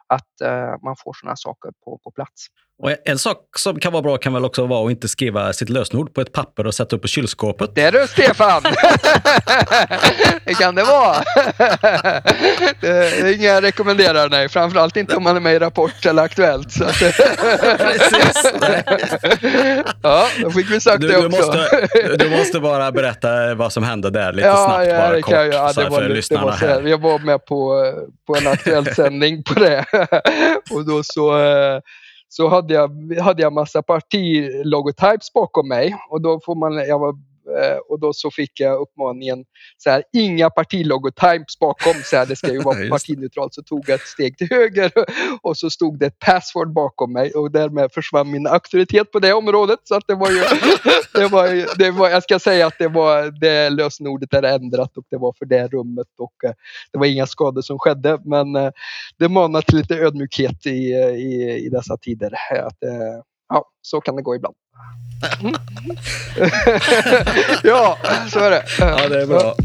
[0.07, 2.47] att uh, man får sådana här saker på, på plats.
[2.83, 5.69] Och en sak som kan vara bra kan väl också vara att inte skriva sitt
[5.69, 7.75] lösenord på ett papper och sätta upp i kylskåpet.
[7.75, 8.61] Det är du Stefan!
[10.45, 11.23] det kan det vara.
[12.81, 14.49] det är inga jag rekommenderar, nej.
[14.49, 16.75] Framförallt inte om man är med i Rapport eller Aktuellt.
[17.77, 18.53] Precis.
[20.01, 21.27] ja, då fick vi sagt du, det också.
[21.27, 24.87] Du måste, du måste bara berätta vad som hände där lite ja, snabbt.
[24.87, 25.53] Ja, bara det kort, kan jag.
[25.53, 26.81] Ja, det var, det var här.
[26.81, 27.93] Jag var med på,
[28.27, 29.85] på en aktuell sändning på det.
[30.71, 31.79] och då så eh,
[32.29, 37.13] så hade jag, hade jag massa partilogotypes bakom mig och då får man, jag var
[37.13, 37.34] Eh,
[37.89, 39.45] och då så fick jag uppmaningen
[39.77, 43.53] så här, inga partilogotypes bakom, så här, det ska ju vara partineutralt.
[43.53, 44.91] Så tog jag ett steg till höger
[45.41, 49.33] och så stod det ett password bakom mig och därmed försvann min auktoritet på det
[49.33, 49.79] området.
[49.83, 50.39] Så att det var ju,
[51.13, 55.05] det var, det var, jag ska säga att det var det lösenordet är ändrat och
[55.09, 56.53] det var för det rummet och eh,
[56.91, 58.19] det var inga skador som skedde.
[58.25, 58.71] Men eh,
[59.17, 62.33] det manar till lite ödmjukhet i, i, i dessa tider.
[62.51, 62.83] Att,
[63.49, 64.55] ja, så kan det gå ibland.
[67.63, 67.97] ja,
[68.31, 68.63] så är det.
[68.79, 69.55] Ja, det är bra.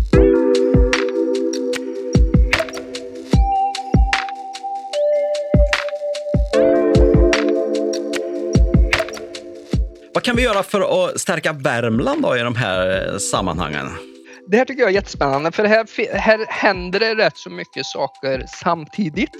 [10.14, 14.09] Vad kan vi göra för att stärka Värmland då i de här sammanhangen?
[14.50, 18.44] Det här tycker jag är jättespännande för här, här händer det rätt så mycket saker
[18.46, 19.36] samtidigt.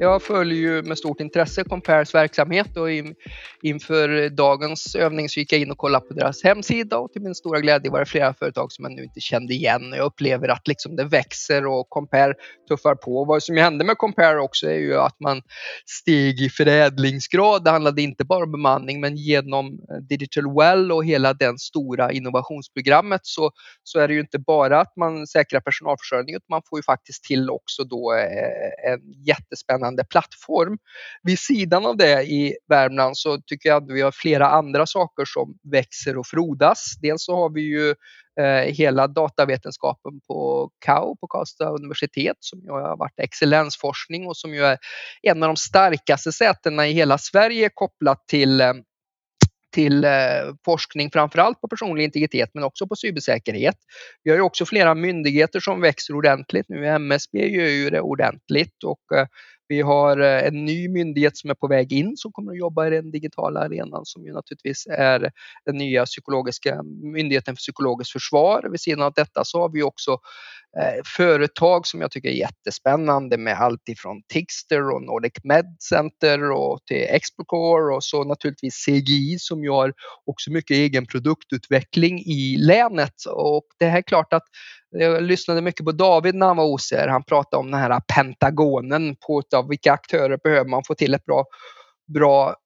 [0.00, 3.14] Jag följer ju med stort intresse Compares verksamhet och in,
[3.62, 7.34] inför dagens övning så gick jag in och kollade på deras hemsida och till min
[7.34, 9.92] stora glädje var det flera företag som jag nu inte kände igen.
[9.96, 12.34] Jag upplever att liksom det växer och Compare
[12.68, 13.24] tuffar på.
[13.24, 15.42] Vad som hände med Compare också är ju att man
[15.86, 17.64] steg i förädlingsgrad.
[17.64, 22.12] Det handlade inte bara om bemanning men genom eh, Digital Well och hela den stora
[22.12, 23.50] innovationsprogrammet så,
[23.84, 26.82] så är det ju inte bara bara att man säkrar personalförsörjningen utan man får ju
[26.82, 30.78] faktiskt till också då eh, en jättespännande plattform.
[31.22, 35.24] Vid sidan av det i Värmland så tycker jag att vi har flera andra saker
[35.24, 36.94] som växer och frodas.
[37.02, 37.94] Dels så har vi ju
[38.40, 44.54] eh, hela datavetenskapen på KAU, på Karlstad universitet, som ju har varit excellensforskning och som
[44.54, 44.78] ju är
[45.22, 48.72] en av de starkaste sätena i hela Sverige kopplat till eh,
[49.72, 50.10] till eh,
[50.64, 53.76] forskning framförallt på personlig integritet men också på cybersäkerhet.
[54.22, 56.86] Vi har ju också flera myndigheter som växer ordentligt nu.
[56.86, 59.26] MSB gör ju det ordentligt och eh,
[59.72, 62.86] vi har eh, en ny myndighet som är på väg in som kommer att jobba
[62.86, 65.30] i den digitala arenan som ju naturligtvis är
[65.64, 68.68] den nya psykologiska myndigheten för psykologiskt försvar.
[68.70, 70.10] Vid sidan av detta så har vi också
[70.78, 76.50] eh, företag som jag tycker är jättespännande med allt ifrån Tixter och Nordic Med Center
[76.50, 79.92] och till Exprocore och så naturligtvis CGI som gör
[80.24, 83.24] också mycket egen produktutveckling i länet.
[83.34, 84.44] Och det är klart att
[84.92, 87.08] jag lyssnade mycket på David när han var OCR.
[87.08, 91.24] Han pratade om den här pentagonen på av vilka aktörer behöver man få till ett
[91.24, 91.44] bra,
[92.14, 92.56] bra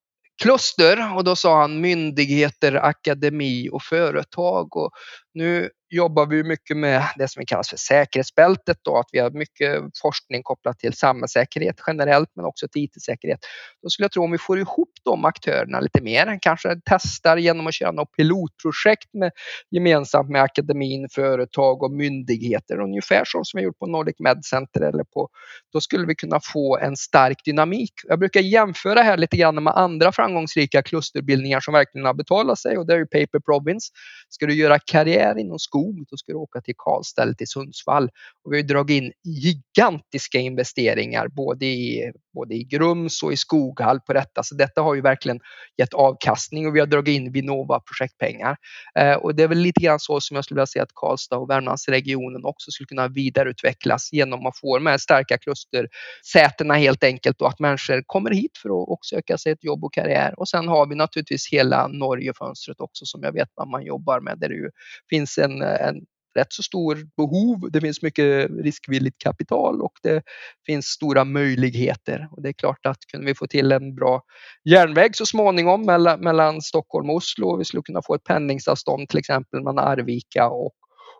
[0.42, 4.76] kluster och då sa han myndigheter, akademi och företag.
[4.76, 4.90] Och
[5.36, 9.30] nu jobbar vi mycket med det som vi kallar för säkerhetsbältet då, att vi har
[9.30, 13.40] mycket forskning kopplat till samhällssäkerhet generellt men också till IT-säkerhet.
[13.82, 17.66] Då skulle jag tro om vi får ihop de aktörerna lite mer, kanske testar genom
[17.66, 19.32] att köra något pilotprojekt med,
[19.70, 25.04] gemensamt med akademin, företag och myndigheter, ungefär som vi gjort på Nordic Med Center eller
[25.04, 25.28] på,
[25.72, 27.92] då skulle vi kunna få en stark dynamik.
[28.04, 32.78] Jag brukar jämföra här lite grann med andra framgångsrika klusterbildningar som verkligen har betalat sig
[32.78, 33.92] och det är ju Paper Province.
[34.28, 38.10] Ska du göra karriär inom skog, då ska du åka till Karlstad eller till Sundsvall.
[38.44, 44.00] Och vi har dragit in gigantiska investeringar både i, både i Grums och i Skoghall
[44.00, 44.42] på detta.
[44.42, 45.40] Så detta har ju verkligen
[45.78, 48.56] gett avkastning och vi har dragit in Vinnova projektpengar.
[48.98, 51.36] Eh, och det är väl lite grann så som jag skulle vilja säga att Karlstad
[51.36, 57.40] och Värmlandsregionen också skulle kunna vidareutvecklas genom att få de här starka klustersätena helt enkelt
[57.40, 60.34] och att människor kommer hit för att också söka sig ett jobb och karriär.
[60.40, 64.38] Och sen har vi naturligtvis hela Norgefönstret också som jag vet vad man jobbar med
[64.38, 64.70] där det ju
[65.10, 66.00] finns en en
[66.36, 67.70] rätt så stor behov.
[67.72, 70.22] Det finns mycket riskvilligt kapital och det
[70.66, 72.28] finns stora möjligheter.
[72.30, 74.22] Och det är klart att kunde vi få till en bra
[74.64, 79.18] järnväg så småningom mellan, mellan Stockholm och Oslo vi skulle kunna få ett pendlingsavstånd till
[79.18, 80.74] exempel mellan Arvika och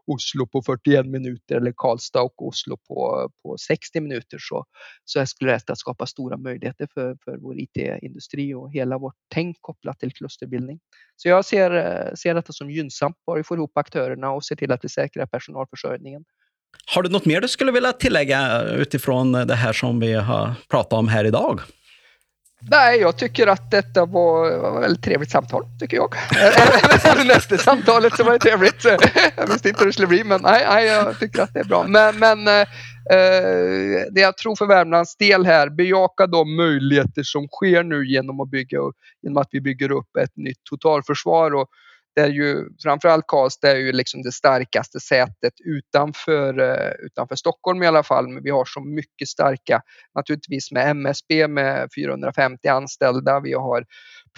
[0.06, 4.64] Oslo på 41 minuter eller Karlstad och Oslo på, på 60 minuter så,
[5.04, 9.98] så skulle detta skapa stora möjligheter för, för vår IT-industri och hela vårt tänk kopplat
[9.98, 10.80] till klusterbildning.
[11.16, 14.56] Så jag ser, eh, ser detta som gynnsamt, bara vi får ihop aktörerna och ser
[14.56, 16.24] till att vi säkrar personalförsörjningen.
[16.94, 20.92] Har du något mer du skulle vilja tillägga utifrån det här som vi har pratat
[20.92, 21.60] om här idag?
[22.60, 26.14] Nej, jag tycker att detta var, var ett väldigt trevligt samtal, tycker jag.
[27.26, 28.84] Nästa samtalet som var trevligt.
[29.36, 31.64] Jag visste inte hur det skulle bli, men nej, nej jag tycker att det är
[31.64, 31.84] bra.
[31.88, 32.66] Men, men eh,
[34.12, 38.50] det jag tror för Värmlands del här, bejaka de möjligheter som sker nu genom att,
[38.50, 38.78] bygga,
[39.22, 41.54] genom att vi bygger upp ett nytt totalförsvar.
[41.54, 41.68] Och
[42.16, 47.82] det är ju framförallt Karlstad är ju liksom det starkaste sätet utanför, eh, utanför Stockholm
[47.82, 48.28] i alla fall.
[48.28, 49.82] Men vi har så mycket starka,
[50.14, 53.40] naturligtvis med MSB med 450 anställda.
[53.40, 53.84] Vi har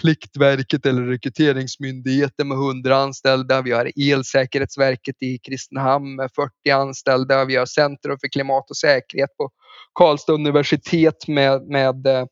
[0.01, 3.61] Pliktverket eller Rekryteringsmyndigheten med 100 anställda.
[3.61, 7.45] Vi har Elsäkerhetsverket i Kristinehamn med 40 anställda.
[7.45, 9.49] Vi har Centrum för klimat och säkerhet på
[9.93, 12.25] Karlstad universitet med, med eh,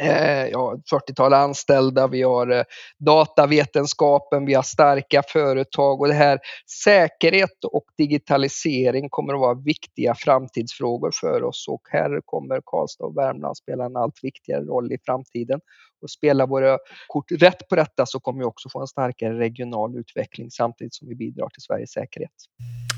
[0.00, 2.62] Eh, ja, 40-tal anställda, vi har eh,
[2.98, 6.38] datavetenskapen, vi har starka företag och det här
[6.84, 13.16] säkerhet och digitalisering kommer att vara viktiga framtidsfrågor för oss och här kommer Karlstad och
[13.16, 15.60] Värmland spela en allt viktigare roll i framtiden.
[16.02, 19.98] Och spelar våra kort rätt på detta så kommer vi också få en starkare regional
[19.98, 22.32] utveckling samtidigt som vi bidrar till Sveriges säkerhet.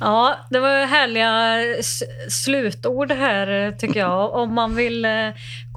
[0.01, 1.65] Ja, det var härliga
[2.45, 4.35] slutord här tycker jag.
[4.35, 5.11] Om man vill eh,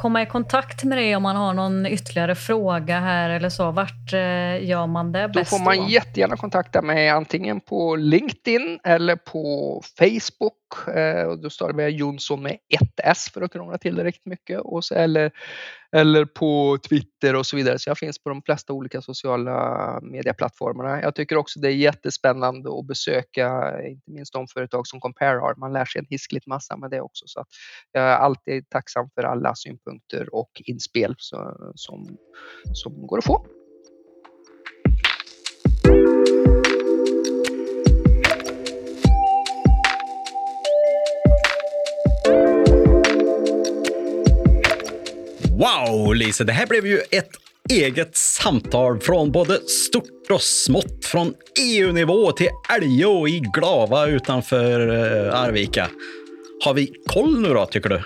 [0.01, 4.13] komma i kontakt med dig om man har någon ytterligare fråga här eller så, vart
[4.13, 5.51] eh, gör man det bäst?
[5.51, 5.87] Då får man då?
[5.89, 10.53] jättegärna kontakta mig antingen på LinkedIn eller på Facebook.
[10.88, 14.60] Eh, då står det Jonsson med ett S för att krångla till det riktigt mycket.
[14.60, 15.32] Och så, eller
[15.91, 17.80] eller på Twitter och så vidare.
[17.80, 21.01] Så jag finns på de flesta olika sociala medieplattformarna.
[21.01, 25.56] Jag tycker också det är jättespännande att besöka inte minst de företag som Compare har.
[25.56, 27.23] Man lär sig en hiskligt massa med det också.
[27.27, 27.45] Så
[27.91, 32.17] jag är alltid tacksam för alla synpunkter och inspel som,
[32.73, 33.56] som går att få.
[46.27, 47.29] Lisa, det här blev ju ett
[47.69, 51.05] eget samtal från både stort och smått.
[51.05, 55.87] Från EU-nivå till Älgå i Glava utanför uh, Arvika.
[56.63, 58.03] Har vi koll nu då, tycker du?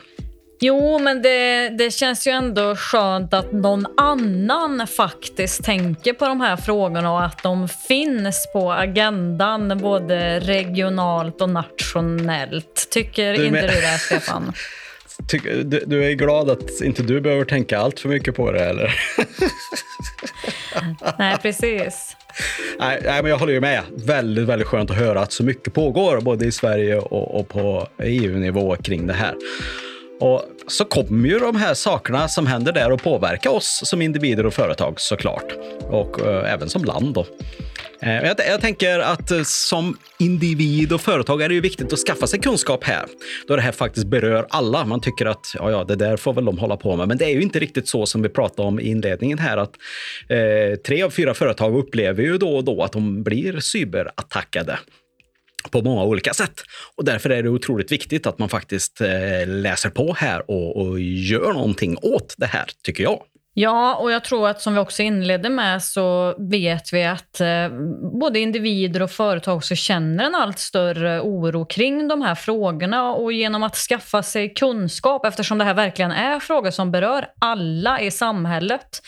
[0.60, 6.42] Jo, men det, det känns ju ändå skönt att någon annan faktiskt tänker på de
[6.42, 12.88] här frågorna och att de finns på agendan både regionalt och nationellt.
[12.92, 14.54] Tycker du inte du det, Stefan?
[15.28, 19.00] du, du, är glad att inte du behöver tänka allt för mycket på det, eller?
[21.18, 22.16] nej, precis.
[22.80, 23.82] Nej, nej, men jag håller ju med.
[24.06, 27.88] Väldigt, väldigt skönt att höra att så mycket pågår, både i Sverige och, och på
[27.98, 29.36] EU-nivå kring det här.
[30.20, 34.46] Och så kommer ju de här sakerna som händer där att påverka oss som individer
[34.46, 35.54] och företag såklart.
[35.82, 37.26] Och uh, även som land då.
[38.04, 42.00] Eh, jag, jag, tänker att eh, som individ och företag är det ju viktigt att
[42.00, 43.06] skaffa sig kunskap här,
[43.48, 44.86] då det här faktiskt berör alla.
[44.86, 47.26] Man tycker att ja, ja, det där får väl de hålla på med, men det
[47.26, 49.74] är ju inte riktigt så som vi pratade om i inledningen här, att
[50.30, 54.80] eh, tre av fyra företag upplever ju då och då att de blir cyberattackade
[55.72, 56.62] på många olika sätt.
[56.96, 61.00] Och därför är det otroligt viktigt att man faktiskt eh, läser på här och, och
[61.00, 63.24] gör någonting åt det här, tycker jag.
[63.54, 67.70] Ja, och jag tror att som vi också inledde med så vet vi att eh,
[68.20, 73.34] både individer och företag också känner en allt större oro kring de här frågorna och
[73.34, 78.12] genom att skaffa sig kunskap, eftersom det här verkligen är frågor som berör alla i
[78.12, 79.02] samhället,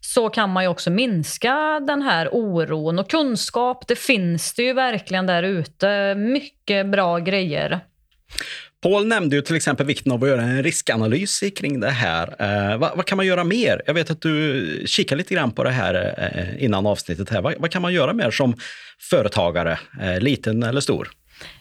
[0.00, 2.98] så kan man ju också minska den här oron.
[2.98, 6.14] Och kunskap, det finns det ju verkligen där ute.
[6.14, 7.80] Mycket bra grejer.
[8.82, 12.34] Paul nämnde ju till exempel vikten av att göra en riskanalys kring det här.
[12.38, 13.82] Eh, vad, vad, kan man göra mer?
[13.86, 17.30] Jag vet att du kikade lite grann på det här eh, innan avsnittet.
[17.30, 17.42] här.
[17.42, 18.54] Vad, vad, kan man göra mer som
[19.10, 21.10] företagare, eh, liten eller stor?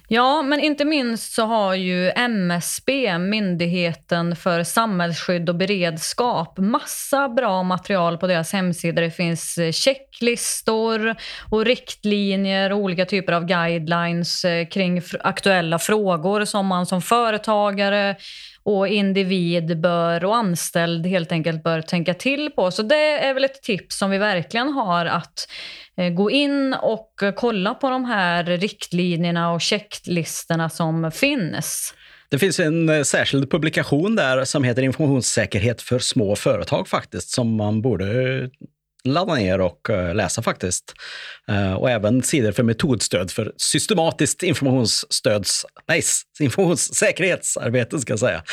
[0.08, 7.64] Ja, men inte minst så har ju MSB, Myndigheten för samhällsskydd och beredskap, massa bra
[7.64, 9.02] material på deras hemsida.
[9.02, 11.16] Det finns eh, check checklistor
[11.50, 18.16] och riktlinjer och olika typer av guidelines eh, kring aktuella frågor som man som företagare
[18.64, 22.72] och individ bör, och anställd helt enkelt bör tänka till på.
[22.72, 25.50] Så det är väl ett tips som vi verkligen har att
[25.98, 31.94] eh, gå in och kolla på de här riktlinjerna och checklistorna som finns.
[32.30, 37.56] Det finns en eh, särskild publikation där som heter Informationssäkerhet för små företag faktiskt, som
[37.56, 38.06] man borde
[39.04, 40.94] ladda ner och eh, läsa faktiskt.
[41.48, 46.02] Eh, och även sidor för metodstöd för systematiskt informationsstöds, nej,
[46.40, 48.44] informationssäkerhetsarbete ska jag säga.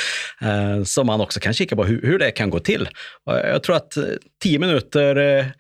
[0.41, 2.89] Eh, Som man också kan kika på hur, hur det kan gå till.
[3.25, 3.99] Jag tror att
[4.43, 5.53] tio minuter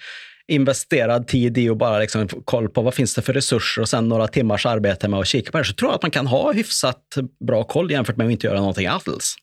[0.48, 4.08] investerad tid i att bara liksom koll på vad finns det för resurser och sen
[4.08, 6.52] några timmars arbete med att kika på det, så tror jag att man kan ha
[6.52, 7.02] hyfsat
[7.46, 9.36] bra koll jämfört med att inte göra någonting alls.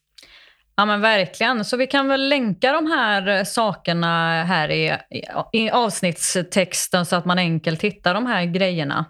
[0.76, 1.64] Ja men verkligen.
[1.64, 4.96] Så vi kan väl länka de här eh, sakerna här i,
[5.52, 9.04] i avsnittstexten så att man enkelt hittar de här grejerna.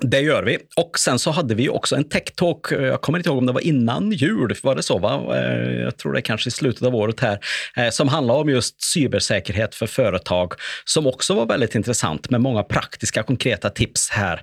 [0.00, 0.58] Det gör vi.
[0.76, 3.66] Och sen så hade vi också en tech-talk, jag kommer inte ihåg om det var
[3.66, 4.98] innan jul, var det så?
[4.98, 5.36] Va?
[5.36, 7.38] Eh, jag tror det är kanske i slutet av året här,
[7.76, 10.52] eh, som handlar om just cybersäkerhet för företag,
[10.84, 14.42] som också var väldigt intressant med många praktiska konkreta tips här.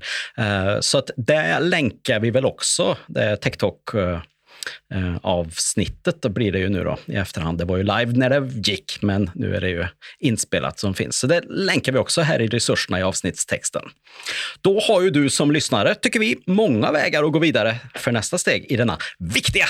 [0.81, 4.21] Så att det länkar vi väl också, det tech-talk
[4.93, 7.57] eh, avsnittet då blir det ju nu då i efterhand.
[7.57, 9.85] Det var ju live när det gick, men nu är det ju
[10.19, 11.17] inspelat som finns.
[11.17, 13.83] Så det länkar vi också här i resurserna i avsnittstexten.
[14.61, 18.37] Då har ju du som lyssnare, tycker vi, många vägar att gå vidare för nästa
[18.37, 19.65] steg i denna viktiga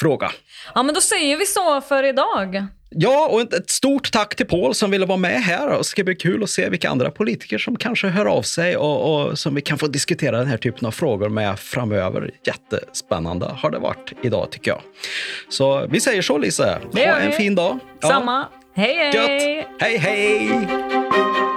[0.00, 0.32] fråga.
[0.74, 2.66] Ja, men då säger vi så för idag.
[2.92, 5.78] Ja, och ett stort tack till Paul som ville vara med här.
[5.78, 9.28] Det ska bli kul att se vilka andra politiker som kanske hör av sig och,
[9.28, 12.30] och som vi kan få diskutera den här typen av frågor med framöver.
[12.46, 14.80] Jättespännande har det varit idag tycker jag.
[15.48, 16.78] Så vi säger så Lisa.
[16.92, 17.78] Ha en fin dag.
[18.00, 18.08] Ja.
[18.08, 18.48] Samma.
[18.74, 19.56] Hej hej!
[19.56, 19.66] Gött.
[19.80, 21.49] Hej hej!